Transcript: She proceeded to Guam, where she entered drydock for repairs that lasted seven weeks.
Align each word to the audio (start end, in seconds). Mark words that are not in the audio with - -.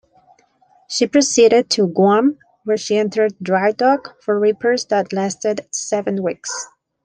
She 0.87 1.05
proceeded 1.05 1.69
to 1.69 1.87
Guam, 1.87 2.39
where 2.63 2.75
she 2.75 2.97
entered 2.97 3.37
drydock 3.39 4.19
for 4.23 4.39
repairs 4.39 4.85
that 4.85 5.13
lasted 5.13 5.67
seven 5.69 6.23
weeks. 6.23 6.49